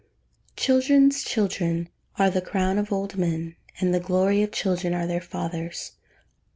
[Verse: 0.57 0.63
"Children's 0.65 1.23
children 1.23 1.87
are 2.17 2.31
the 2.31 2.41
crown 2.41 2.79
of 2.79 2.91
old 2.91 3.17
men; 3.17 3.55
and 3.79 3.93
the 3.93 3.99
glory 3.99 4.41
of 4.41 4.51
children 4.51 4.95
are 4.95 5.05
their 5.05 5.21
fathers." 5.21 5.91